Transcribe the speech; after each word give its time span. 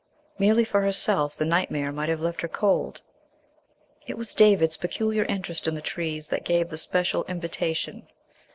Merely 0.39 0.63
for 0.65 0.81
herself, 0.81 1.35
the 1.35 1.45
nightmare 1.45 1.91
might 1.91 2.09
have 2.09 2.21
left 2.21 2.41
her 2.41 2.47
cold. 2.47 3.03
It 4.07 4.17
was 4.17 4.33
David's 4.33 4.75
peculiar 4.75 5.25
interest 5.25 5.67
in 5.67 5.75
the 5.75 5.79
trees 5.81 6.29
that 6.29 6.43
gave 6.43 6.69
the 6.69 6.77
special 6.79 7.23
invitation. 7.25 8.07